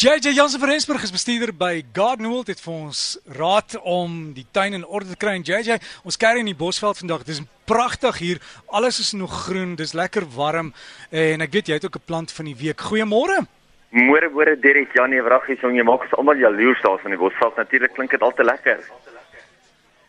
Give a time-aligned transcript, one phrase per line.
[0.00, 3.00] JJ Jansen van Rensburg is bestuurder by Gardenwold het vir ons
[3.36, 5.34] raad om die tuin in orde te kry.
[5.36, 5.74] En JJ,
[6.08, 7.26] ons kerry in die Bosveld vandag.
[7.26, 8.38] Dit is pragtig hier.
[8.72, 9.74] Alles is nog groen.
[9.76, 10.70] Dis lekker warm
[11.12, 12.80] en ek weet jy het ook 'n plant van die week.
[12.80, 13.44] Goeiemôre.
[13.92, 17.56] Môre môre Derek Janie Wraggies, jy maak ons almal jaloers daar van die Bosveld.
[17.56, 18.80] Natuurlik klink dit al te lekker.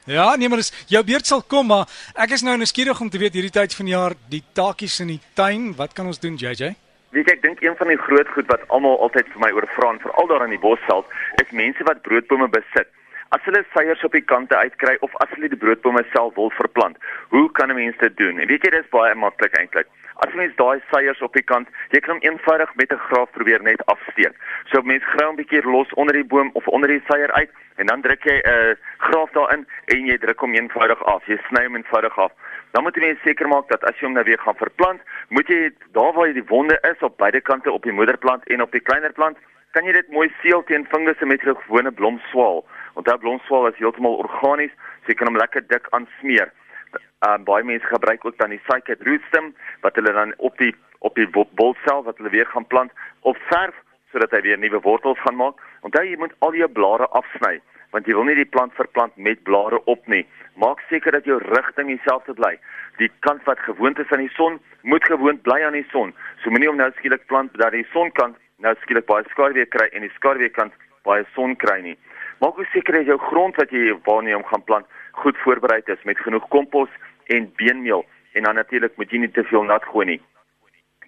[0.05, 1.85] Ja, nee, maar dis jou beurt sal kom, maar
[2.15, 5.07] ek is nou nuuskierig om te weet hierdie tyd van die jaar, die taakies in
[5.07, 6.75] die tuin, wat kan ons doen, JJ?
[7.11, 9.89] Weet jy, ek dink een van die groot goed wat almal altyd vir my oorvra,
[9.99, 11.09] veral daar in die bosveld,
[11.43, 12.88] is mense wat broodbome besit.
[13.35, 16.95] As hulle seiers op die kante uitkry of as hulle die broodbome self wil verplant,
[17.35, 18.39] hoe kan 'n mens dit doen?
[18.39, 19.88] En weet jy, dis baie maklik eintlik.
[20.23, 23.61] As mens daai seiers op die kant, jy kan hom eenvoudig met 'n graaf probeer
[23.61, 24.35] net afsteek.
[24.71, 27.85] So mens grou 'n bietjie los onder die boom of onder die seier uit en
[27.85, 31.25] dan druk jy 'n uh, graaf daarin en jy druk hom eenvoudig af.
[31.25, 32.31] Jy sny hom eenvoudig af.
[32.71, 35.71] Dan moet jy seker maak dat as jy hom nou weer gaan verplant, moet jy
[35.95, 39.11] daar waar die wonde is op beide kante op die moederplant en op die kleiner
[39.17, 39.38] plant,
[39.75, 42.63] kan jy dit mooi seël teen fungusse met 'n gewone blomswaal.
[42.95, 44.72] Onthou blomswaal is heeltemal organies,
[45.03, 46.52] so jy kan hom lekker dik aansmeer.
[47.27, 51.16] Um baie mense gebruik ook dan die cycad rootstem wat hulle dan op die op
[51.16, 53.75] die bolsel wat hulle weer gaan plant of verf
[54.12, 55.59] sodat hy weer nuwe wortels gaan maak.
[55.88, 57.59] Onthou jy moet al jou blare afsny
[57.92, 60.22] want jy wil nie die plant verplant met blare op nie.
[60.56, 62.54] Maak seker dat jou rigting dieselfde bly.
[63.02, 66.14] Die kant wat gewoond is aan die son, moet gewoond bly aan die son.
[66.39, 70.08] So moenie om nou skielik plant dat die sonkant nou skielik baie skaduwee kry en
[70.08, 70.72] die skaduweekant
[71.04, 71.98] baie son kry nie.
[72.39, 75.82] Maak ook seker dat jou grond wat jy waarna jy hom gaan plant goed voorberei
[75.92, 76.89] is met genoeg kompos
[77.28, 80.22] en beenmeel en dan natuurlik moet jy nie te veel nat gooi nie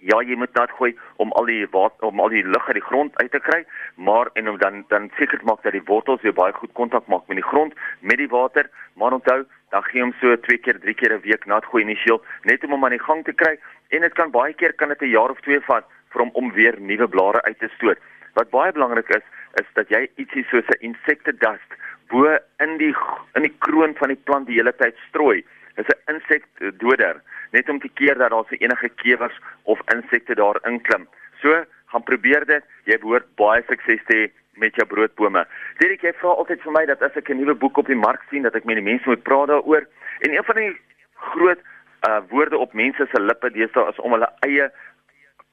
[0.04, 2.88] ja, jy moet nat gooi om al die water om al die lug uit die
[2.88, 3.62] grond uit te kry,
[3.96, 7.06] maar en om dan dan seker te maak dat die wortels weer baie goed kontak
[7.06, 8.68] maak met die grond met die water,
[9.00, 12.22] maar onthou, dan gee hom so twee keer, drie keer 'n week nat gooi initieel
[12.44, 13.56] net om hom aan die gang te kry
[13.88, 16.52] en dit kan baie keer kan dit 'n jaar of twee vat vir hom om
[16.52, 17.98] weer nuwe blare uit te stoot.
[18.34, 21.70] Wat baie belangrik is, is dat jy ietsie soos 'n insekte dust
[22.10, 22.94] bo in die
[23.34, 25.44] in die kroon van die plant die hele tyd strooi.
[25.76, 30.58] Is 'n insekdoder net om te keer dat daar se enige kewers of insekte daar
[30.62, 31.08] inklim.
[31.40, 32.64] So, gaan probeer dit.
[32.84, 35.46] Jy behoort baie sukses te hê met jou broodbome.
[35.78, 38.22] Dirk, jy vra altyd vir my dat as ek 'n nuwe boek op die mark
[38.30, 39.86] sien dat ek met die mense moet praat daaroor.
[40.20, 40.72] En een van die
[41.14, 41.60] groot
[42.08, 44.70] uh woorde op mense se lippe deesdae is om hulle eie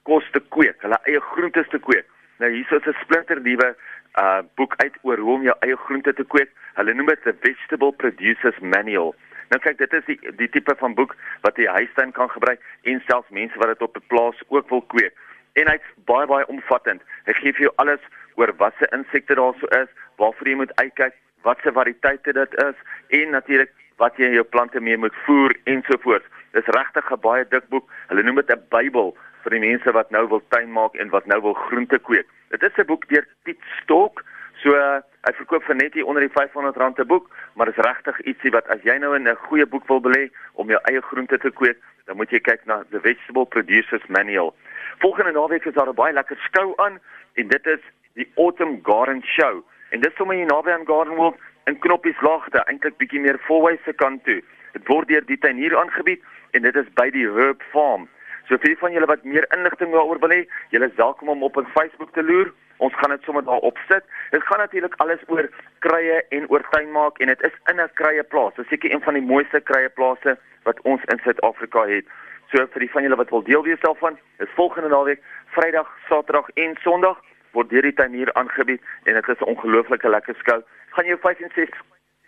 [0.04, 2.06] kos te kweek, hulle eie groentes te kweek.
[2.40, 3.76] Nou hier is 'n splinter nuwe
[4.20, 6.50] uh boek uit oor hoe om jou eie groente te kweek.
[6.74, 9.16] Hulle noem dit the Vegetable Producers Manual.
[9.52, 13.02] Nou kyk, dit is die die tipe van boek wat jy huistuin kan gebruik en
[13.08, 15.14] selfs mense wat dit op 'n plaas ook wil kweek.
[15.60, 17.02] En hy's baie baie omvattend.
[17.26, 18.04] Hy gee vir jou alles
[18.36, 21.14] oor watse insekte daar sou is, waarvoor jy moet uitkyk,
[21.44, 22.78] watse variëteite dit is
[23.20, 26.26] en natuurlik wat jy jou plante mee moet voer ensovoorts.
[26.52, 27.92] Dis regtig 'n baie dik boek.
[28.08, 31.26] Hulle noem dit 'n Bybel vir die mense wat nou wil tuin maak en wat
[31.26, 32.28] nou wil groente kweek.
[32.50, 34.24] Dit is 'n boek deur Piet Stok.
[34.62, 38.20] So uh, hy verkoop vir net hier onder die R500 'n boek, maar is regtig
[38.30, 41.38] ietsie wat as jy nou in 'n goeie boek wil belê om jou eie groente
[41.38, 44.54] te kweek, dan moet jy kyk na The Vegetable Producers Manual.
[45.00, 47.00] Volgende naweek is daar 'n baie lekker skou aan
[47.34, 47.82] en dit is
[48.14, 49.64] die Autumn Garden Show.
[49.90, 53.84] En dit sommer hier naby aan Garden World in Knoppies Laagte, eintlik bietjie meer Fourways
[53.84, 54.42] se kant toe.
[54.74, 58.08] Dit word deur die tuinier aangebied en dit is by die Herb Farm.
[58.48, 61.58] So vir van julle wat meer inligting daaroor wil hê, julle is welkom om op
[61.58, 62.52] ons Facebook te loer.
[62.78, 64.04] Ons gaan dit sommer daar opsit.
[64.32, 65.50] Dit gaan natuurlik alles oor
[65.86, 68.56] kruie en oor tuinmaak en dit is in 'n kruieplaas.
[68.56, 72.06] Dit is seker een van die mooiste kruieplase wat ons in Suid-Afrika het.
[72.52, 76.50] So vir die van julle wat wil deel wees daarvan, is volgende naweek, Vrydag, Saterdag
[76.54, 77.22] en Sondag
[77.52, 80.64] word deur die tuinier aangebied en dit is 'n ongelooflike lekker skou.
[80.90, 81.82] Gaan jou 65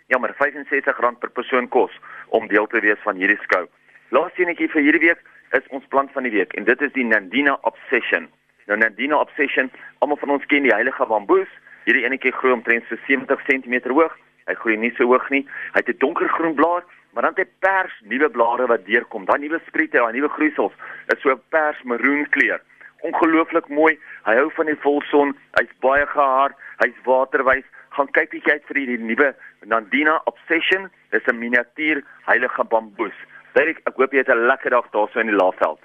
[0.06, 1.92] jammer, R65 per persoon kos
[2.28, 3.66] om deel te wees van hierdie skou.
[4.08, 5.22] Laaste enetjie vir hierdie week
[5.58, 8.28] is ons plant van die week en dit is die Nandina Obsession.
[8.66, 9.70] Nou Nandina Obsession,
[10.02, 11.50] almal van ons ken die heilige bamboes.
[11.84, 14.14] Hierdie enetjie groei omtrent so 70 cm hoog.
[14.48, 15.44] Hy groei nie so hoog nie.
[15.74, 19.24] Hy het 'n donkergroen blaar, maar dan het hy pers nuwe blare wat deurkom.
[19.24, 20.72] Daai nuwe spriete, daai nuwe groeisels
[21.12, 22.60] is so pers maroon kleur.
[23.02, 23.98] Ongelooflik mooi.
[24.24, 25.36] Hy hou van die volson.
[25.60, 26.56] Hy's baie gehard.
[26.80, 27.64] Hy's waterwys.
[27.90, 29.34] Gaan kyk bietjie uit vir die nuwe
[29.64, 30.90] Nandina Obsession.
[31.10, 33.14] Dis 'n miniatuur heilige bamboes.
[33.54, 35.78] Derek, ek hoop jy het 'n lekker dag daarso in die Laagveld.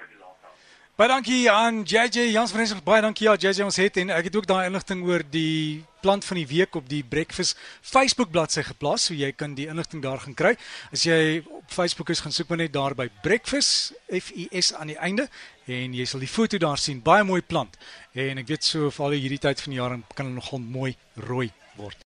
[0.99, 2.83] Baie dankie aan JJ Jans van Rensburg.
[2.83, 6.25] Baie dankie ja JJ ons het en ek het ook daai inligting oor die plant
[6.25, 10.19] van die week op die Breakfast Facebook bladsy geplaas, so jy kan die inligting daar
[10.19, 10.57] gaan kry.
[10.91, 14.73] As jy op Facebook is, gaan soek maar net daar by Breakfast F I S
[14.73, 15.29] aan die einde
[15.67, 17.01] en jy sal die foto daar sien.
[17.01, 17.77] Baie mooi plant.
[18.13, 20.97] En ek weet so vir al hierdie tyd van die jaar kan hulle nogal mooi
[21.15, 21.97] rooi word.